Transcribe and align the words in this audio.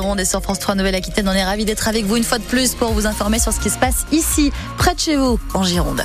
On 0.00 0.16
est 0.16 0.24
sur 0.24 0.40
France 0.40 0.58
3 0.58 0.76
Nouvelle-Aquitaine. 0.76 1.28
On 1.28 1.32
est 1.32 1.44
ravis 1.44 1.66
d'être 1.66 1.86
avec 1.86 2.06
vous 2.06 2.16
une 2.16 2.24
fois 2.24 2.38
de 2.38 2.44
plus 2.44 2.74
pour 2.74 2.92
vous 2.92 3.06
informer 3.06 3.38
sur 3.38 3.52
ce 3.52 3.60
qui 3.60 3.68
se 3.68 3.78
passe 3.78 4.06
ici, 4.10 4.50
près 4.78 4.94
de 4.94 5.00
chez 5.00 5.16
vous, 5.16 5.38
en 5.52 5.64
Gironde. 5.64 6.02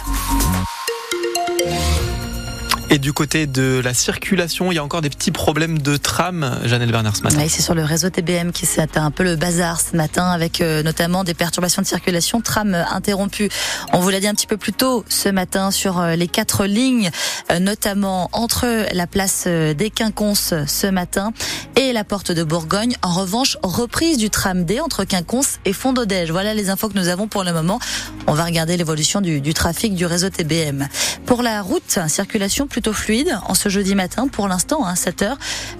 Et 2.89 2.99
du 2.99 3.11
côté 3.11 3.47
de 3.47 3.81
la 3.83 3.93
circulation, 3.93 4.71
il 4.71 4.75
y 4.75 4.77
a 4.77 4.83
encore 4.83 5.01
des 5.01 5.09
petits 5.09 5.31
problèmes 5.31 5.81
de 5.81 5.97
tram, 5.97 6.57
Janelle 6.63 6.89
Werner 6.89 7.09
ce. 7.13 7.21
Oui, 7.35 7.49
c'est 7.49 7.61
sur 7.61 7.75
le 7.75 7.83
réseau 7.83 8.09
TBM 8.09 8.51
qui 8.51 8.65
s'est 8.65 8.97
un 8.97 9.11
peu 9.11 9.23
le 9.23 9.35
bazar 9.35 9.81
ce 9.81 9.97
matin 9.97 10.31
avec 10.31 10.61
euh, 10.61 10.83
notamment 10.83 11.25
des 11.25 11.33
perturbations 11.33 11.81
de 11.81 11.87
circulation, 11.87 12.39
tram 12.39 12.73
interrompues. 12.73 13.49
On 13.91 13.99
vous 13.99 14.09
l'a 14.09 14.21
dit 14.21 14.27
un 14.27 14.33
petit 14.33 14.47
peu 14.47 14.55
plus 14.55 14.71
tôt 14.71 15.03
ce 15.09 15.27
matin 15.27 15.69
sur 15.69 15.99
euh, 15.99 16.15
les 16.15 16.29
quatre 16.29 16.65
lignes, 16.65 17.11
euh, 17.51 17.59
notamment 17.59 18.29
entre 18.31 18.65
la 18.93 19.05
place 19.05 19.47
des 19.47 19.89
Quinconces 19.89 20.53
ce 20.65 20.87
matin 20.87 21.33
et 21.75 21.91
la 21.91 22.05
porte 22.05 22.31
de 22.31 22.45
Bourgogne. 22.45 22.95
En 23.01 23.13
revanche, 23.13 23.57
reprise 23.63 24.17
du 24.17 24.29
tram 24.29 24.63
D 24.63 24.79
entre 24.79 25.03
Quinconces 25.03 25.59
et 25.65 25.73
Fond-d'Odège. 25.73 26.31
Voilà 26.31 26.53
les 26.53 26.69
infos 26.69 26.87
que 26.87 26.97
nous 26.97 27.09
avons 27.09 27.27
pour 27.27 27.43
le 27.43 27.51
moment. 27.51 27.79
On 28.27 28.33
va 28.33 28.45
regarder 28.45 28.77
l'évolution 28.77 29.19
du, 29.19 29.41
du 29.41 29.53
trafic 29.53 29.93
du 29.93 30.05
réseau 30.05 30.29
TBM. 30.29 30.87
Pour 31.25 31.41
la 31.41 31.61
route, 31.61 31.99
circulation 32.07 32.67
plutôt 32.77 32.93
fluide 32.93 33.35
en 33.47 33.55
ce 33.55 33.69
jeudi 33.69 33.95
matin 33.95 34.27
pour 34.27 34.47
l'instant, 34.47 34.85
hein, 34.85 34.93
7 34.93 35.23
heures. 35.23 35.37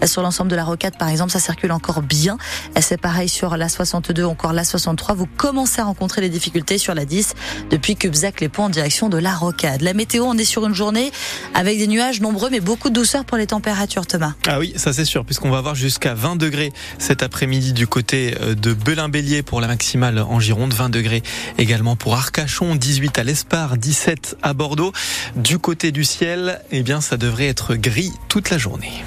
Sur 0.07 0.23
l'ensemble 0.23 0.49
de 0.49 0.55
la 0.55 0.63
rocade, 0.63 0.97
par 0.97 1.09
exemple, 1.09 1.31
ça 1.31 1.38
circule 1.39 1.71
encore 1.71 2.01
bien. 2.01 2.39
C'est 2.81 2.99
pareil 2.99 3.29
sur 3.29 3.55
la 3.55 3.69
62, 3.69 4.23
encore 4.23 4.51
la 4.51 4.63
63. 4.63 5.13
Vous 5.13 5.27
commencez 5.27 5.79
à 5.79 5.83
rencontrer 5.83 6.21
des 6.21 6.29
difficultés 6.29 6.79
sur 6.79 6.95
la 6.95 7.05
10 7.05 7.35
depuis 7.69 7.95
Cubzac 7.95 8.41
les 8.41 8.49
ponts 8.49 8.63
en 8.63 8.69
direction 8.69 9.09
de 9.09 9.19
la 9.19 9.35
rocade. 9.35 9.83
La 9.83 9.93
météo, 9.93 10.23
on 10.25 10.35
est 10.39 10.43
sur 10.43 10.65
une 10.65 10.73
journée 10.73 11.11
avec 11.53 11.77
des 11.77 11.85
nuages 11.85 12.19
nombreux, 12.19 12.49
mais 12.49 12.61
beaucoup 12.61 12.89
de 12.89 12.95
douceur 12.95 13.25
pour 13.25 13.38
les 13.38 13.45
températures, 13.45 14.07
Thomas. 14.07 14.33
Ah 14.47 14.57
oui, 14.57 14.73
ça 14.75 14.91
c'est 14.91 15.05
sûr, 15.05 15.23
puisqu'on 15.23 15.52
va 15.52 15.59
avoir 15.59 15.75
jusqu'à 15.75 16.16
20 16.16 16.35
degrés 16.35 16.73
cet 16.97 17.21
après-midi 17.21 17.73
du 17.73 17.85
côté 17.85 18.35
euh, 18.41 18.55
de 18.55 18.73
Belin-Bélier 18.73 19.43
pour 19.43 19.61
la 19.61 19.67
maximale 19.67 20.17
en 20.17 20.39
Gironde, 20.39 20.73
20 20.73 20.89
degrés 20.89 21.21
également 21.59 21.95
pour 21.95 22.16
Arcachon, 22.16 22.73
18 22.73 23.19
à 23.19 23.23
l'Espar, 23.23 23.77
17 23.77 24.38
à 24.41 24.53
Bordeaux. 24.53 24.94
Du 25.35 25.59
côté 25.59 25.91
du 25.91 26.03
ciel, 26.03 26.59
eh 26.72 26.86
bien, 26.88 27.02
ça 27.02 27.17
devrait 27.17 27.47
être 27.47 27.75
gris 27.75 28.13
toute 28.30 28.49
la 28.49 28.57
journée. 28.57 29.03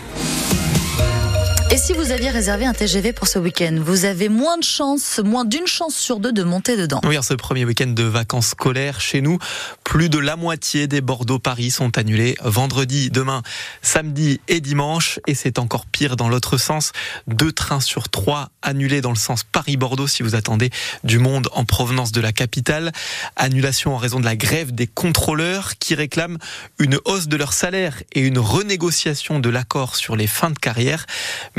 Et 1.72 1.76
si 1.76 1.92
vous 1.92 2.10
aviez 2.10 2.30
réservé 2.30 2.66
un 2.66 2.72
TGV 2.72 3.12
pour 3.12 3.28
ce 3.28 3.38
week-end, 3.38 3.78
vous 3.80 4.04
avez 4.04 4.28
moins 4.28 4.58
de 4.58 4.64
chances, 4.64 5.20
moins 5.20 5.44
d'une 5.44 5.68
chance 5.68 5.94
sur 5.94 6.18
deux 6.18 6.32
de 6.32 6.42
monter 6.42 6.76
dedans. 6.76 7.00
Oui, 7.04 7.16
ce 7.22 7.34
premier 7.34 7.64
week-end 7.64 7.86
de 7.86 8.02
vacances 8.02 8.48
scolaires 8.48 9.00
chez 9.00 9.20
nous, 9.20 9.38
plus 9.84 10.08
de 10.08 10.18
la 10.18 10.34
moitié 10.34 10.88
des 10.88 11.00
Bordeaux-Paris 11.00 11.70
sont 11.70 11.96
annulés 11.96 12.34
vendredi, 12.42 13.08
demain, 13.10 13.42
samedi 13.82 14.40
et 14.48 14.60
dimanche. 14.60 15.20
Et 15.28 15.36
c'est 15.36 15.60
encore 15.60 15.86
pire 15.86 16.16
dans 16.16 16.28
l'autre 16.28 16.58
sens. 16.58 16.90
Deux 17.28 17.52
trains 17.52 17.78
sur 17.78 18.08
trois 18.08 18.50
annulés 18.62 19.00
dans 19.00 19.10
le 19.10 19.16
sens 19.16 19.44
Paris-Bordeaux 19.44 20.08
si 20.08 20.24
vous 20.24 20.34
attendez 20.34 20.70
du 21.04 21.20
monde 21.20 21.48
en 21.52 21.64
provenance 21.64 22.10
de 22.10 22.20
la 22.20 22.32
capitale. 22.32 22.90
Annulation 23.36 23.94
en 23.94 23.98
raison 23.98 24.18
de 24.18 24.24
la 24.24 24.34
grève 24.34 24.72
des 24.72 24.88
contrôleurs 24.88 25.78
qui 25.78 25.94
réclament 25.94 26.38
une 26.80 26.98
hausse 27.04 27.28
de 27.28 27.36
leur 27.36 27.52
salaire 27.52 28.02
et 28.12 28.22
une 28.22 28.40
renégociation 28.40 29.38
de 29.38 29.48
l'accord 29.50 29.94
sur 29.94 30.16
les 30.16 30.26
fins 30.26 30.50
de 30.50 30.58
carrière. 30.58 31.06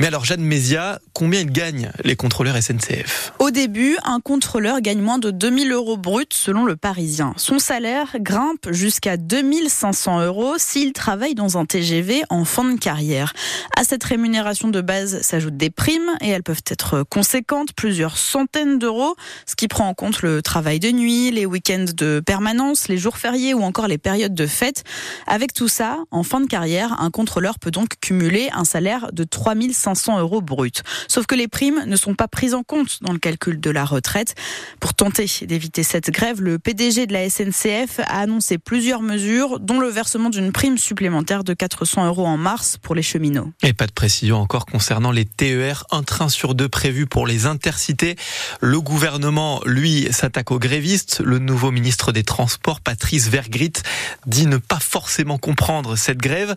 Mais 0.01 0.07
alors, 0.07 0.25
Jeanne 0.25 0.41
Mézia, 0.41 0.99
combien 1.13 1.41
ils 1.41 1.51
gagnent 1.51 1.91
les 2.03 2.15
contrôleurs 2.15 2.57
SNCF 2.57 3.33
Au 3.37 3.51
début, 3.51 3.97
un 4.03 4.19
contrôleur 4.19 4.81
gagne 4.81 4.99
moins 4.99 5.19
de 5.19 5.29
2000 5.29 5.71
euros 5.71 5.95
bruts 5.95 6.25
selon 6.31 6.65
le 6.65 6.75
Parisien. 6.75 7.35
Son 7.37 7.59
salaire 7.59 8.15
grimpe 8.19 8.71
jusqu'à 8.71 9.17
2500 9.17 10.21
euros 10.21 10.55
s'il 10.57 10.93
travaille 10.93 11.35
dans 11.35 11.59
un 11.59 11.65
TGV 11.65 12.23
en 12.31 12.45
fin 12.45 12.63
de 12.63 12.79
carrière. 12.79 13.33
À 13.77 13.83
cette 13.83 14.03
rémunération 14.03 14.69
de 14.69 14.81
base 14.81 15.21
s'ajoutent 15.21 15.57
des 15.57 15.69
primes 15.69 16.09
et 16.19 16.29
elles 16.29 16.41
peuvent 16.41 16.63
être 16.71 17.03
conséquentes, 17.03 17.73
plusieurs 17.73 18.17
centaines 18.17 18.79
d'euros, 18.79 19.15
ce 19.45 19.55
qui 19.55 19.67
prend 19.67 19.87
en 19.87 19.93
compte 19.93 20.23
le 20.23 20.41
travail 20.41 20.79
de 20.79 20.89
nuit, 20.89 21.29
les 21.29 21.45
week-ends 21.45 21.85
de 21.95 22.23
permanence, 22.25 22.87
les 22.87 22.97
jours 22.97 23.19
fériés 23.19 23.53
ou 23.53 23.61
encore 23.61 23.87
les 23.87 23.99
périodes 23.99 24.33
de 24.33 24.47
fête. 24.47 24.83
Avec 25.27 25.53
tout 25.53 25.67
ça, 25.67 25.99
en 26.09 26.23
fin 26.23 26.41
de 26.41 26.47
carrière, 26.47 26.99
un 26.99 27.11
contrôleur 27.11 27.59
peut 27.59 27.69
donc 27.69 27.99
cumuler 28.01 28.49
un 28.55 28.65
salaire 28.65 29.11
de 29.13 29.23
3500 29.23 29.90
500 29.95 30.19
euros. 30.19 30.41
Sauf 31.07 31.25
que 31.25 31.35
les 31.35 31.47
primes 31.47 31.83
ne 31.85 31.95
sont 31.95 32.15
pas 32.15 32.27
prises 32.27 32.53
en 32.53 32.63
compte 32.63 32.99
dans 33.01 33.13
le 33.13 33.19
calcul 33.19 33.59
de 33.59 33.69
la 33.69 33.85
retraite. 33.85 34.35
Pour 34.79 34.93
tenter 34.93 35.25
d'éviter 35.43 35.83
cette 35.83 36.09
grève, 36.09 36.41
le 36.41 36.59
PDG 36.59 37.05
de 37.07 37.13
la 37.13 37.29
SNCF 37.29 37.99
a 37.99 38.19
annoncé 38.19 38.57
plusieurs 38.57 39.01
mesures, 39.01 39.59
dont 39.59 39.79
le 39.79 39.87
versement 39.87 40.29
d'une 40.29 40.51
prime 40.51 40.77
supplémentaire 40.77 41.43
de 41.43 41.53
400 41.53 42.07
euros 42.07 42.25
en 42.25 42.37
mars 42.37 42.77
pour 42.81 42.95
les 42.95 43.01
cheminots. 43.01 43.51
Et 43.61 43.73
pas 43.73 43.87
de 43.87 43.91
précision 43.91 44.37
encore 44.37 44.65
concernant 44.65 45.11
les 45.11 45.25
TER, 45.25 45.85
un 45.91 46.03
train 46.03 46.29
sur 46.29 46.55
deux 46.55 46.69
prévu 46.69 47.05
pour 47.05 47.27
les 47.27 47.45
intercités. 47.45 48.15
Le 48.59 48.79
gouvernement, 48.81 49.61
lui, 49.65 50.07
s'attaque 50.11 50.51
aux 50.51 50.59
grévistes. 50.59 51.21
Le 51.23 51.39
nouveau 51.39 51.71
ministre 51.71 52.11
des 52.11 52.23
Transports, 52.23 52.81
Patrice 52.81 53.27
Vergrit, 53.27 53.73
dit 54.25 54.47
ne 54.47 54.57
pas 54.57 54.79
forcément 54.79 55.37
comprendre 55.37 55.95
cette 55.95 56.17
grève. 56.17 56.55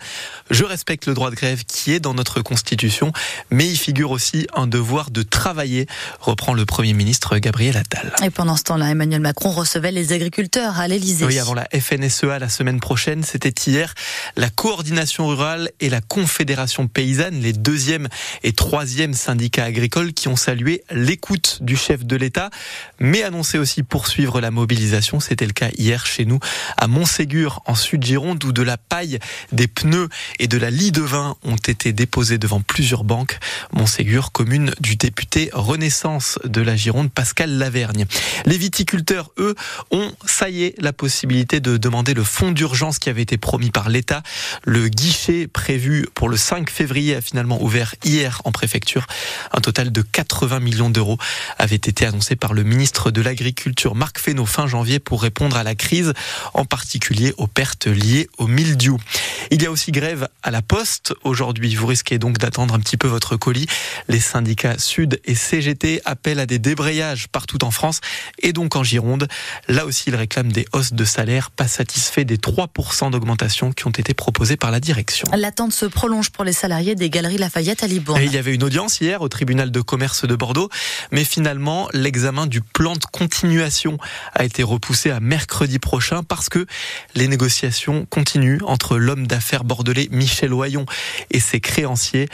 Je 0.51 0.65
respecte 0.65 1.07
le 1.07 1.15
droit 1.15 1.31
de 1.31 1.37
grève 1.37 1.65
qui 1.65 1.93
est 1.93 2.01
dans 2.01 2.15
notre 2.15 2.43
constitution, 2.43 3.13
mais 3.51 3.69
il 3.69 3.77
figure 3.77 4.11
aussi 4.11 4.47
un 4.55 4.67
devoir 4.67 5.11
de 5.11 5.23
travailler, 5.23 5.87
reprend 6.21 6.55
le 6.55 6.65
Premier 6.65 6.93
ministre 6.93 7.39
Gabriel 7.39 7.77
Attal. 7.77 8.13
Et 8.25 8.31
pendant 8.31 8.57
ce 8.57 8.65
temps-là, 8.65 8.91
Emmanuel 8.91 9.21
Macron 9.21 9.51
recevait 9.51 9.93
les 9.93 10.13
agriculteurs 10.13 10.79
à 10.79 10.89
l'Elysée. 10.89 11.25
Oui, 11.25 11.39
avant 11.39 11.55
la 11.55 11.69
FNSEA 11.73 12.39
la 12.39 12.49
semaine 12.49 12.81
prochaine, 12.81 13.23
c'était 13.23 13.55
hier, 13.71 13.95
la 14.37 14.51
coordination 14.51 15.27
rurale 15.27 15.71
et 15.81 15.91
la 15.91 16.01
confédération 16.01 16.89
paysanne, 16.89 17.41
les 17.41 17.53
deuxième 17.53 18.09
et 18.43 18.53
troisième 18.53 19.15
syndicats 19.15 19.65
agricoles 19.65 20.13
qui 20.13 20.29
ont 20.29 20.37
salué 20.37 20.85
l'écoute 20.91 21.59
du 21.61 21.77
chef 21.77 22.05
de 22.05 22.17
l'État, 22.17 22.51
mais 22.99 23.23
annoncé 23.23 23.59
aussi 23.59 23.83
poursuivre 23.83 24.41
la 24.41 24.51
mobilisation. 24.51 25.21
C'était 25.21 25.47
le 25.47 25.53
cas 25.53 25.71
hier 25.77 26.07
chez 26.07 26.25
nous 26.25 26.39
à 26.77 26.87
Montségur, 26.87 27.63
en 27.67 27.75
Sud-Gironde, 27.75 28.43
où 28.45 28.53
de 28.53 28.63
la 28.63 28.77
paille, 28.77 29.19
des 29.53 29.67
pneus 29.67 30.09
et 30.39 30.49
de 30.49 30.59
la 30.59 30.71
lie 30.71 30.93
de 30.93 31.03
vin 31.03 31.37
ont 31.45 31.57
été 31.57 31.93
déposés 31.93 32.39
devant 32.39 32.61
plusieurs 32.61 33.05
banques. 33.05 33.14
Montségur, 33.73 34.33
commune 34.33 34.73
du 34.81 34.97
député 34.97 35.51
Renaissance 35.53 36.39
de 36.45 36.61
la 36.61 36.75
Gironde, 36.75 37.11
Pascal 37.13 37.59
Lavergne. 37.59 38.07
Les 38.45 38.59
viticulteurs, 38.59 39.31
eux, 39.39 39.55
ont, 39.91 40.13
ça 40.27 40.49
y 40.49 40.65
est, 40.65 40.75
la 40.81 40.93
possibilité 40.93 41.61
de 41.61 41.77
demander 41.77 42.15
le 42.15 42.25
fonds 42.25 42.51
d'urgence 42.51 42.99
qui 42.99 43.11
avait 43.11 43.23
été 43.23 43.39
promis 43.39 43.71
par 43.71 43.89
l'État. 43.89 44.23
Le 44.65 44.89
guichet 44.89 45.47
prévu 45.47 46.09
pour 46.15 46.29
le 46.29 46.37
5 46.37 46.71
février 46.71 47.15
a 47.15 47.21
finalement 47.21 47.63
ouvert 47.63 47.95
hier 48.05 48.43
en 48.45 48.53
préfecture. 48.53 49.07
Un 49.53 49.61
total 49.61 49.93
de 49.93 50.03
80 50.03 50.61
millions 50.61 50.91
d'euros 50.91 51.19
avait 51.59 51.77
été 51.77 52.07
annoncé 52.07 52.37
par 52.37 52.53
le 52.53 52.65
ministre 52.65 53.11
de 53.11 53.21
l'Agriculture, 53.21 53.95
Marc 53.95 54.19
Fesneau, 54.19 54.47
fin 54.47 54.67
janvier 54.67 54.99
pour 54.99 55.23
répondre 55.23 55.57
à 55.57 55.63
la 55.63 55.75
crise, 55.75 56.15
en 56.53 56.65
particulier 56.65 57.33
aux 57.37 57.47
pertes 57.47 57.87
liées 57.87 58.29
au 58.39 58.47
mildiou. 58.47 58.99
Il 59.51 59.63
y 59.63 59.67
a 59.67 59.71
aussi 59.71 59.93
grève 59.93 60.29
à 60.43 60.51
la 60.51 60.63
poste 60.63 61.15
aujourd'hui. 61.23 61.75
Vous 61.75 61.87
risquez 61.87 62.19
donc 62.19 62.39
d'attendre 62.39 62.75
un 62.75 62.81
petit 62.81 62.97
peu 62.97 63.04
votre 63.09 63.37
colis. 63.37 63.67
Les 64.09 64.21
syndicats 64.21 64.79
Sud 64.79 65.21
et 65.25 65.35
CGT 65.35 66.03
appellent 66.05 66.41
à 66.41 66.47
des 66.47 66.59
débrayages 66.59 67.29
partout 67.29 67.65
en 67.65 67.71
France 67.71 68.01
et 68.41 68.53
donc 68.53 68.77
en 68.77 68.83
Gironde. 68.83 69.29
Là 69.69 69.87
aussi, 69.87 70.05
ils 70.09 70.17
réclament 70.17 70.53
des 70.53 70.67
hausses 70.73 70.93
de 70.93 71.05
salaire, 71.05 71.51
pas 71.51 71.69
satisfaits 71.69 72.25
des 72.25 72.37
3% 72.37 73.11
d'augmentation 73.11 73.73
qui 73.73 73.87
ont 73.87 73.91
été 73.91 74.15
proposés 74.15 74.57
par 74.57 74.71
la 74.71 74.81
direction. 74.81 75.27
L'attente 75.37 75.73
se 75.73 75.87
prolonge 75.87 76.31
pour 76.31 76.45
les 76.45 76.53
salariés 76.53 76.95
des 76.95 77.11
Galeries 77.11 77.39
Lafayette 77.39 77.83
à 77.83 77.87
Libourne. 77.87 78.21
Et 78.21 78.25
il 78.25 78.33
y 78.33 78.39
avait 78.39 78.55
une 78.55 78.65
audience 78.65 79.01
hier 79.01 79.23
au 79.23 79.29
tribunal 79.29 79.71
de 79.71 79.81
commerce 79.81 80.27
de 80.27 80.37
Bordeaux, 80.37 80.69
mais 81.11 81.25
finalement, 81.25 81.89
l'examen 81.93 82.47
du 82.47 82.61
plan 82.61 82.95
de 82.95 83.05
continuation 83.11 83.99
a 84.35 84.45
été 84.45 84.63
repoussé 84.63 85.11
à 85.11 85.21
mercredi 85.21 85.79
prochain 85.79 86.23
parce 86.23 86.49
que 86.49 86.67
les 87.15 87.29
négociations 87.29 88.07
continuent 88.11 88.63
entre 88.67 88.99
l'homme 88.99 89.27
d'affaires 89.27 89.65
bordelais 89.65 90.09
Michel 90.11 90.53
Oyon 90.53 90.87
et 91.31 91.41
ses 91.41 91.61
créanciers. 91.61 92.29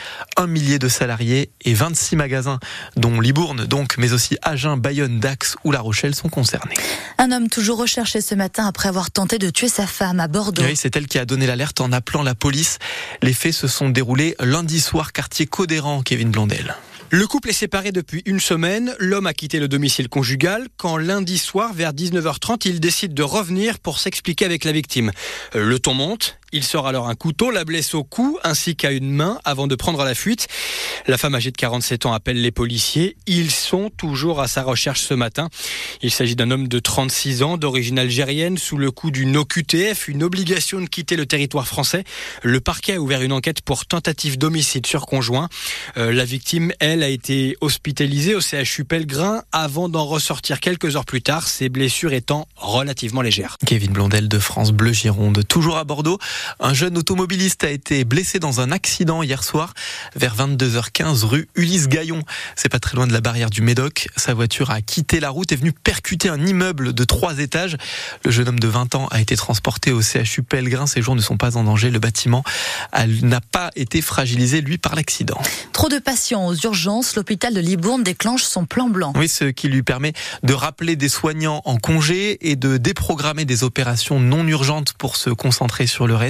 Millier 0.60 0.78
de 0.78 0.88
salariés 0.88 1.50
et 1.62 1.72
26 1.72 2.16
magasins, 2.16 2.58
dont 2.96 3.20
Libourne 3.20 3.64
donc, 3.64 3.96
mais 3.96 4.12
aussi 4.12 4.36
Agen, 4.42 4.76
Bayonne, 4.76 5.18
Dax 5.18 5.56
ou 5.64 5.72
La 5.72 5.80
Rochelle 5.80 6.14
sont 6.14 6.28
concernés. 6.28 6.74
Un 7.18 7.32
homme 7.32 7.48
toujours 7.48 7.78
recherché 7.78 8.20
ce 8.20 8.34
matin 8.34 8.66
après 8.66 8.88
avoir 8.88 9.10
tenté 9.10 9.38
de 9.38 9.48
tuer 9.48 9.68
sa 9.68 9.86
femme 9.86 10.20
à 10.20 10.28
Bordeaux. 10.28 10.62
Oui, 10.62 10.76
c'est 10.76 10.94
elle 10.96 11.06
qui 11.06 11.18
a 11.18 11.24
donné 11.24 11.46
l'alerte 11.46 11.80
en 11.80 11.92
appelant 11.92 12.22
la 12.22 12.34
police. 12.34 12.78
Les 13.22 13.32
faits 13.32 13.54
se 13.54 13.68
sont 13.68 13.88
déroulés 13.88 14.36
lundi 14.38 14.80
soir, 14.80 15.12
quartier 15.12 15.46
Codéran, 15.46 16.02
Kevin 16.02 16.30
Blondel. 16.30 16.74
Le 17.12 17.26
couple 17.26 17.48
est 17.48 17.54
séparé 17.54 17.90
depuis 17.90 18.22
une 18.24 18.38
semaine. 18.38 18.94
L'homme 19.00 19.26
a 19.26 19.34
quitté 19.34 19.58
le 19.58 19.66
domicile 19.66 20.08
conjugal 20.08 20.68
quand 20.76 20.96
lundi 20.96 21.38
soir, 21.38 21.72
vers 21.72 21.92
19h30, 21.92 22.60
il 22.66 22.78
décide 22.78 23.14
de 23.14 23.24
revenir 23.24 23.80
pour 23.80 23.98
s'expliquer 23.98 24.44
avec 24.44 24.62
la 24.64 24.70
victime. 24.70 25.10
Le 25.54 25.78
ton 25.80 25.94
monte. 25.94 26.38
Il 26.52 26.64
sort 26.64 26.88
alors 26.88 27.08
un 27.08 27.14
couteau, 27.14 27.50
la 27.50 27.64
blesse 27.64 27.94
au 27.94 28.02
cou 28.02 28.38
ainsi 28.42 28.74
qu'à 28.74 28.90
une 28.90 29.10
main 29.10 29.38
avant 29.44 29.68
de 29.68 29.76
prendre 29.76 30.02
la 30.04 30.14
fuite. 30.14 30.48
La 31.06 31.16
femme 31.16 31.34
âgée 31.34 31.52
de 31.52 31.56
47 31.56 32.06
ans 32.06 32.12
appelle 32.12 32.40
les 32.42 32.50
policiers. 32.50 33.16
Ils 33.26 33.52
sont 33.52 33.90
toujours 33.96 34.40
à 34.40 34.48
sa 34.48 34.62
recherche 34.62 35.02
ce 35.02 35.14
matin. 35.14 35.48
Il 36.02 36.10
s'agit 36.10 36.34
d'un 36.34 36.50
homme 36.50 36.66
de 36.66 36.78
36 36.78 37.42
ans 37.42 37.56
d'origine 37.56 37.98
algérienne 37.98 38.58
sous 38.58 38.76
le 38.76 38.90
coup 38.90 39.10
d'une 39.12 39.36
OQTF, 39.36 40.08
une 40.08 40.24
obligation 40.24 40.80
de 40.80 40.86
quitter 40.86 41.14
le 41.14 41.26
territoire 41.26 41.68
français. 41.68 42.04
Le 42.42 42.60
parquet 42.60 42.94
a 42.94 43.00
ouvert 43.00 43.22
une 43.22 43.32
enquête 43.32 43.60
pour 43.60 43.86
tentative 43.86 44.36
d'homicide 44.36 44.86
sur 44.86 45.06
conjoint. 45.06 45.48
Euh, 45.96 46.12
la 46.12 46.24
victime, 46.24 46.72
elle, 46.80 47.02
a 47.02 47.08
été 47.08 47.56
hospitalisée 47.60 48.34
au 48.34 48.40
CHU 48.40 48.84
Pellegrin 48.84 49.42
avant 49.52 49.88
d'en 49.88 50.04
ressortir 50.04 50.58
quelques 50.58 50.96
heures 50.96 51.04
plus 51.04 51.22
tard, 51.22 51.46
ses 51.46 51.68
blessures 51.68 52.12
étant 52.12 52.48
relativement 52.56 53.22
légères. 53.22 53.56
Un 56.60 56.74
jeune 56.74 56.98
automobiliste 56.98 57.64
a 57.64 57.70
été 57.70 58.04
blessé 58.04 58.38
dans 58.38 58.60
un 58.60 58.72
accident 58.72 59.22
hier 59.22 59.44
soir 59.44 59.74
vers 60.16 60.36
22h15 60.36 61.24
rue 61.24 61.48
Ulysse 61.54 61.88
Gaillon. 61.88 62.22
C'est 62.56 62.68
pas 62.68 62.78
très 62.78 62.96
loin 62.96 63.06
de 63.06 63.12
la 63.12 63.20
barrière 63.20 63.50
du 63.50 63.62
Médoc. 63.62 64.08
Sa 64.16 64.34
voiture 64.34 64.70
a 64.70 64.80
quitté 64.80 65.20
la 65.20 65.30
route 65.30 65.52
et 65.52 65.54
est 65.54 65.58
venue 65.58 65.72
percuter 65.72 66.28
un 66.28 66.44
immeuble 66.44 66.92
de 66.92 67.04
trois 67.04 67.38
étages. 67.38 67.76
Le 68.24 68.30
jeune 68.30 68.48
homme 68.48 68.60
de 68.60 68.68
20 68.68 68.94
ans 68.94 69.08
a 69.10 69.20
été 69.20 69.36
transporté 69.36 69.92
au 69.92 70.00
CHU 70.02 70.42
Pellegrin. 70.42 70.86
Ses 70.86 71.02
jours 71.02 71.16
ne 71.16 71.20
sont 71.20 71.36
pas 71.36 71.56
en 71.56 71.64
danger. 71.64 71.90
Le 71.90 71.98
bâtiment 71.98 72.44
n'a 73.22 73.40
pas 73.40 73.70
été 73.76 74.02
fragilisé, 74.02 74.60
lui, 74.60 74.78
par 74.78 74.94
l'accident. 74.94 75.40
Trop 75.72 75.88
de 75.88 75.98
patients 75.98 76.46
aux 76.46 76.54
urgences. 76.54 77.16
L'hôpital 77.16 77.54
de 77.54 77.60
Libourne 77.60 78.02
déclenche 78.02 78.42
son 78.42 78.64
plan 78.64 78.88
blanc. 78.88 79.12
Oui, 79.16 79.28
ce 79.28 79.44
qui 79.44 79.68
lui 79.68 79.82
permet 79.82 80.12
de 80.42 80.54
rappeler 80.54 80.96
des 80.96 81.08
soignants 81.08 81.62
en 81.64 81.76
congé 81.76 82.50
et 82.50 82.56
de 82.56 82.76
déprogrammer 82.76 83.44
des 83.44 83.64
opérations 83.64 84.20
non 84.20 84.46
urgentes 84.46 84.92
pour 84.94 85.16
se 85.16 85.30
concentrer 85.30 85.86
sur 85.86 86.06
le 86.06 86.14
reste. 86.14 86.29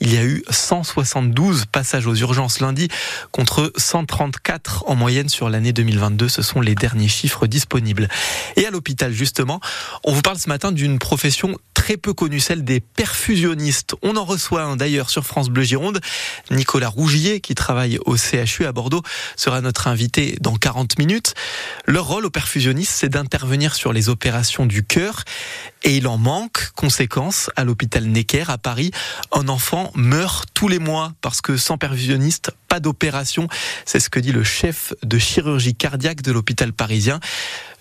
Il 0.00 0.12
y 0.12 0.16
a 0.16 0.24
eu 0.24 0.42
172 0.50 1.66
passages 1.66 2.06
aux 2.06 2.14
urgences 2.14 2.60
lundi 2.60 2.88
contre 3.32 3.72
134 3.76 4.84
en 4.86 4.94
moyenne 4.94 5.28
sur 5.28 5.48
l'année 5.48 5.72
2022. 5.72 6.28
Ce 6.28 6.42
sont 6.42 6.60
les 6.60 6.74
derniers 6.74 7.08
chiffres 7.08 7.46
disponibles. 7.46 8.08
Et 8.56 8.66
à 8.66 8.70
l'hôpital, 8.70 9.12
justement, 9.12 9.60
on 10.04 10.12
vous 10.12 10.22
parle 10.22 10.38
ce 10.38 10.48
matin 10.48 10.72
d'une 10.72 10.98
profession 10.98 11.56
très 11.80 11.96
peu 11.96 12.12
connue, 12.12 12.40
celle 12.40 12.62
des 12.62 12.80
perfusionnistes. 12.80 13.94
On 14.02 14.18
en 14.18 14.24
reçoit 14.26 14.64
un 14.64 14.76
d'ailleurs 14.76 15.08
sur 15.08 15.24
France 15.24 15.48
Bleu 15.48 15.62
Gironde. 15.62 15.98
Nicolas 16.50 16.90
Rougier, 16.90 17.40
qui 17.40 17.54
travaille 17.54 17.98
au 18.04 18.18
CHU 18.18 18.66
à 18.66 18.72
Bordeaux, 18.72 19.00
sera 19.34 19.62
notre 19.62 19.88
invité 19.88 20.36
dans 20.42 20.56
40 20.56 20.98
minutes. 20.98 21.32
Leur 21.86 22.06
rôle 22.06 22.26
aux 22.26 22.30
perfusionnistes, 22.30 22.92
c'est 22.94 23.08
d'intervenir 23.08 23.74
sur 23.74 23.94
les 23.94 24.10
opérations 24.10 24.66
du 24.66 24.84
cœur. 24.84 25.24
Et 25.82 25.96
il 25.96 26.06
en 26.06 26.18
manque. 26.18 26.70
Conséquence, 26.76 27.48
à 27.56 27.64
l'hôpital 27.64 28.04
Necker 28.04 28.44
à 28.48 28.58
Paris, 28.58 28.90
un 29.32 29.48
enfant 29.48 29.90
meurt 29.94 30.50
tous 30.52 30.68
les 30.68 30.78
mois 30.78 31.14
parce 31.22 31.40
que 31.40 31.56
sans 31.56 31.78
perfusionniste, 31.78 32.52
pas 32.70 32.80
d'opération. 32.80 33.48
C'est 33.84 34.00
ce 34.00 34.08
que 34.08 34.20
dit 34.20 34.32
le 34.32 34.44
chef 34.44 34.94
de 35.02 35.18
chirurgie 35.18 35.74
cardiaque 35.74 36.22
de 36.22 36.32
l'hôpital 36.32 36.72
parisien. 36.72 37.20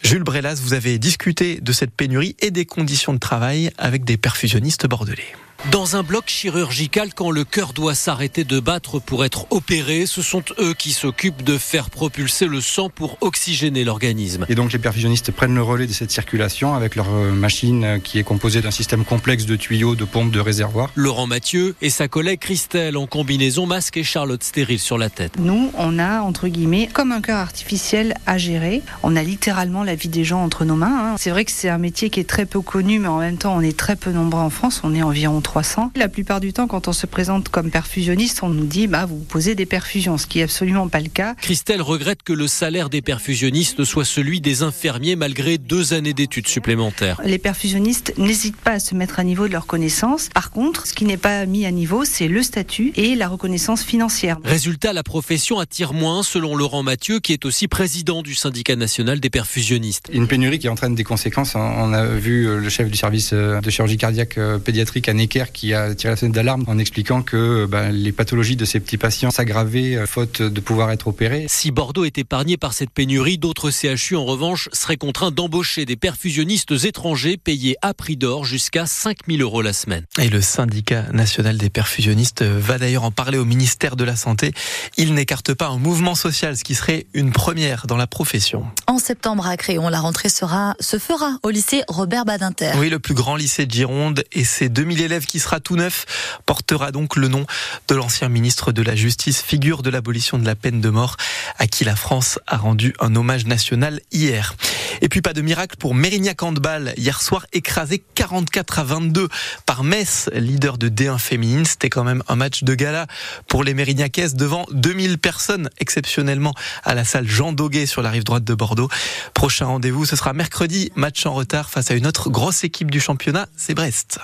Jules 0.03 0.23
Brelas, 0.23 0.55
vous 0.55 0.73
avez 0.73 0.97
discuté 0.97 1.61
de 1.61 1.71
cette 1.71 1.91
pénurie 1.91 2.35
et 2.39 2.51
des 2.51 2.65
conditions 2.65 3.13
de 3.13 3.19
travail 3.19 3.71
avec 3.77 4.03
des 4.03 4.17
perfusionnistes 4.17 4.87
bordelais. 4.87 5.35
Dans 5.73 5.97
un 5.97 6.03
bloc 6.03 6.23
chirurgical, 6.27 7.13
quand 7.13 7.31
le 7.31 7.43
cœur 7.43 7.73
doit 7.73 7.93
s'arrêter 7.93 8.45
de 8.45 8.61
battre 8.61 8.97
pour 8.99 9.25
être 9.25 9.45
opéré, 9.49 10.05
ce 10.05 10.21
sont 10.21 10.41
eux 10.57 10.73
qui 10.73 10.93
s'occupent 10.93 11.43
de 11.43 11.57
faire 11.57 11.89
propulser 11.89 12.47
le 12.47 12.61
sang 12.61 12.89
pour 12.89 13.17
oxygéner 13.19 13.83
l'organisme. 13.83 14.45
Et 14.47 14.55
donc 14.55 14.71
les 14.71 14.79
perfusionnistes 14.79 15.31
prennent 15.31 15.53
le 15.53 15.61
relais 15.61 15.85
de 15.85 15.91
cette 15.91 16.11
circulation 16.11 16.75
avec 16.75 16.95
leur 16.95 17.13
euh, 17.13 17.33
machine 17.33 17.83
euh, 17.83 17.99
qui 17.99 18.19
est 18.19 18.23
composée 18.23 18.61
d'un 18.61 18.71
système 18.71 19.03
complexe 19.03 19.45
de 19.45 19.57
tuyaux, 19.57 19.95
de 19.95 20.05
pompes, 20.05 20.31
de 20.31 20.39
réservoirs. 20.39 20.91
Laurent 20.95 21.27
Mathieu 21.27 21.75
et 21.81 21.89
sa 21.89 22.07
collègue 22.07 22.39
Christelle 22.39 22.95
en 22.95 23.05
combinaison 23.05 23.65
masque 23.65 23.97
et 23.97 24.03
Charlotte 24.03 24.41
stérile 24.41 24.79
sur 24.79 24.97
la 24.97 25.09
tête. 25.09 25.33
Nous, 25.39 25.71
on 25.77 25.99
a 25.99 26.21
entre 26.21 26.47
guillemets 26.47 26.87
comme 26.91 27.11
un 27.11 27.19
cœur 27.19 27.37
artificiel 27.37 28.15
à 28.25 28.37
gérer. 28.37 28.81
On 29.03 29.17
a 29.17 29.23
littéralement 29.23 29.83
la 29.83 29.95
vie 29.95 30.07
des 30.07 30.23
gens 30.23 30.41
entre 30.41 30.63
nos 30.63 30.75
mains. 30.75 31.11
Hein. 31.11 31.15
C'est 31.17 31.31
vrai 31.31 31.43
que 31.43 31.51
c'est 31.51 31.69
un 31.69 31.79
métier 31.79 32.09
qui 32.09 32.21
est 32.21 32.29
très 32.29 32.45
peu 32.45 32.61
connu, 32.61 32.99
mais 32.99 33.09
en 33.09 33.19
même 33.19 33.37
temps 33.37 33.55
on 33.57 33.61
est 33.61 33.77
très 33.77 33.97
peu 33.97 34.11
nombreux 34.11 34.39
en 34.39 34.49
France. 34.49 34.79
On 34.85 34.95
est 34.95 35.03
environ 35.03 35.41
300. 35.49 35.93
La 35.95 36.09
plupart 36.09 36.39
du 36.41 36.53
temps, 36.53 36.67
quand 36.67 36.87
on 36.87 36.93
se 36.93 37.07
présente 37.07 37.49
comme 37.49 37.71
perfusionniste, 37.71 38.43
on 38.43 38.49
nous 38.49 38.67
dit 38.67 38.85
bah 38.85 39.07
vous 39.07 39.17
posez 39.17 39.55
des 39.55 39.65
perfusions, 39.65 40.19
ce 40.19 40.27
qui 40.27 40.41
est 40.41 40.43
absolument 40.43 40.87
pas 40.89 40.99
le 40.99 41.09
cas. 41.09 41.33
Christelle 41.41 41.81
regrette 41.81 42.21
que 42.21 42.33
le 42.33 42.47
salaire 42.47 42.87
des 42.91 43.01
perfusionnistes 43.01 43.83
soit 43.83 44.05
celui 44.05 44.41
des 44.41 44.61
infirmiers 44.61 45.15
malgré 45.15 45.57
deux 45.57 45.93
années 45.93 46.13
d'études 46.13 46.47
supplémentaires. 46.47 47.19
Les 47.25 47.39
perfusionnistes 47.39 48.13
n'hésitent 48.19 48.57
pas 48.57 48.73
à 48.73 48.79
se 48.79 48.93
mettre 48.93 49.19
à 49.19 49.23
niveau 49.23 49.47
de 49.47 49.53
leurs 49.53 49.65
connaissances. 49.65 50.29
Par 50.35 50.51
contre, 50.51 50.85
ce 50.85 50.93
qui 50.93 51.05
n'est 51.05 51.17
pas 51.17 51.47
mis 51.47 51.65
à 51.65 51.71
niveau, 51.71 52.05
c'est 52.05 52.27
le 52.27 52.43
statut 52.43 52.93
et 52.95 53.15
la 53.15 53.27
reconnaissance 53.27 53.81
financière. 53.81 54.37
Résultat, 54.43 54.93
la 54.93 55.01
profession 55.01 55.57
attire 55.57 55.93
moins, 55.93 56.21
selon 56.21 56.55
Laurent 56.55 56.83
Mathieu, 56.83 57.19
qui 57.19 57.33
est 57.33 57.43
aussi 57.45 57.67
président 57.67 58.21
du 58.21 58.35
syndicat 58.35 58.75
national 58.75 59.19
des 59.19 59.31
perfusionnistes. 59.31 60.11
Une 60.13 60.27
pénurie 60.27 60.59
qui 60.59 60.69
entraîne 60.69 60.93
des 60.93 61.03
conséquences. 61.03 61.55
On 61.55 61.91
a 61.91 62.05
vu 62.05 62.47
euh, 62.47 62.59
le 62.59 62.69
chef 62.69 62.87
du 62.91 62.97
service 62.97 63.31
euh, 63.33 63.59
de 63.61 63.69
chirurgie 63.71 63.97
cardiaque 63.97 64.37
euh, 64.37 64.59
pédiatrique 64.59 65.09
à 65.09 65.13
Necker 65.13 65.38
qui 65.47 65.73
a 65.73 65.95
tiré 65.95 66.11
la 66.11 66.17
sonnette 66.17 66.35
d'alarme 66.35 66.63
en 66.67 66.77
expliquant 66.77 67.21
que 67.21 67.65
bah, 67.65 67.89
les 67.89 68.11
pathologies 68.11 68.55
de 68.55 68.65
ces 68.65 68.79
petits 68.79 68.97
patients 68.97 69.31
s'aggravaient 69.31 69.95
euh, 69.95 70.05
faute 70.05 70.41
de 70.41 70.59
pouvoir 70.59 70.91
être 70.91 71.07
opérés. 71.07 71.45
Si 71.47 71.71
Bordeaux 71.71 72.05
est 72.05 72.17
épargné 72.17 72.57
par 72.57 72.73
cette 72.73 72.91
pénurie, 72.91 73.37
d'autres 73.37 73.71
CHU 73.71 74.15
en 74.15 74.25
revanche 74.25 74.69
seraient 74.73 74.97
contraints 74.97 75.31
d'embaucher 75.31 75.85
des 75.85 75.95
perfusionnistes 75.95 76.73
étrangers 76.83 77.37
payés 77.37 77.75
à 77.81 77.93
prix 77.93 78.17
d'or 78.17 78.45
jusqu'à 78.45 78.85
5000 78.85 79.41
euros 79.41 79.61
la 79.61 79.73
semaine. 79.73 80.05
Et 80.19 80.29
le 80.29 80.41
syndicat 80.41 81.05
national 81.13 81.57
des 81.57 81.69
perfusionnistes 81.69 82.43
va 82.43 82.77
d'ailleurs 82.77 83.03
en 83.03 83.11
parler 83.11 83.37
au 83.37 83.45
ministère 83.45 83.95
de 83.95 84.03
la 84.03 84.15
Santé. 84.15 84.51
Il 84.97 85.13
n'écarte 85.13 85.53
pas 85.53 85.67
un 85.67 85.77
mouvement 85.77 86.15
social, 86.15 86.57
ce 86.57 86.63
qui 86.63 86.75
serait 86.75 87.05
une 87.13 87.31
première 87.31 87.87
dans 87.87 87.97
la 87.97 88.07
profession. 88.07 88.65
En 88.87 88.99
septembre 88.99 89.47
à 89.47 89.57
Créon, 89.57 89.89
la 89.89 89.99
rentrée 89.99 90.29
sera, 90.29 90.75
se 90.79 90.97
fera 90.97 91.37
au 91.43 91.49
lycée 91.49 91.83
Robert 91.87 92.25
Badinter. 92.25 92.71
Oui, 92.77 92.89
le 92.89 92.99
plus 92.99 93.13
grand 93.13 93.35
lycée 93.35 93.65
de 93.65 93.71
Gironde 93.71 94.23
et 94.31 94.43
ses 94.43 94.69
2000 94.69 95.01
élèves 95.01 95.25
qui 95.29 95.39
sera 95.39 95.59
tout 95.59 95.75
neuf 95.75 96.05
portera 96.45 96.91
donc 96.91 97.15
le 97.15 97.27
nom 97.27 97.45
de 97.87 97.95
l'ancien 97.95 98.29
ministre 98.29 98.71
de 98.71 98.81
la 98.81 98.95
Justice, 98.95 99.41
figure 99.41 99.83
de 99.83 99.89
l'abolition 99.91 100.39
de 100.39 100.45
la 100.45 100.55
peine 100.55 100.81
de 100.81 100.89
mort, 100.89 101.17
à 101.59 101.67
qui 101.67 101.83
la 101.83 101.95
France 101.95 102.39
a 102.47 102.57
rendu 102.57 102.93
un 102.99 103.15
hommage 103.15 103.45
national 103.45 104.01
hier. 104.11 104.55
Et 105.01 105.09
puis 105.09 105.21
pas 105.21 105.33
de 105.33 105.41
miracle 105.41 105.77
pour 105.77 105.93
Mérignac 105.93 106.41
Handball, 106.41 106.93
hier 106.97 107.21
soir 107.21 107.45
écrasé 107.53 108.03
44 108.15 108.79
à 108.79 108.83
22 108.83 109.29
par 109.65 109.83
Metz, 109.83 110.29
leader 110.33 110.77
de 110.77 110.89
D1 110.89 111.19
féminine. 111.19 111.65
C'était 111.65 111.89
quand 111.89 112.03
même 112.03 112.23
un 112.27 112.35
match 112.35 112.63
de 112.63 112.73
gala 112.73 113.05
pour 113.47 113.63
les 113.63 113.75
Mérignacaises 113.75 114.33
devant 114.33 114.65
2000 114.71 115.19
personnes 115.19 115.69
exceptionnellement 115.79 116.55
à 116.83 116.95
la 116.95 117.05
salle 117.05 117.27
Jean 117.27 117.53
Doguet 117.53 117.85
sur 117.85 118.01
la 118.01 118.09
rive 118.09 118.23
droite 118.23 118.43
de 118.43 118.55
Bordeaux. 118.55 118.89
Prochain 119.35 119.67
rendez-vous, 119.67 120.05
ce 120.05 120.15
sera 120.15 120.33
mercredi, 120.33 120.91
match 120.95 121.25
en 121.27 121.33
retard 121.33 121.69
face 121.69 121.91
à 121.91 121.93
une 121.93 122.07
autre 122.07 122.29
grosse 122.29 122.63
équipe 122.63 122.89
du 122.89 122.99
championnat, 122.99 123.47
c'est 123.55 123.75
Brest. 123.75 124.19